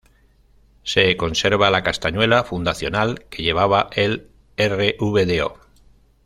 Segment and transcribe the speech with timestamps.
[0.81, 5.59] Se conserva la castañuela fundacional que llevaba el Rvdo.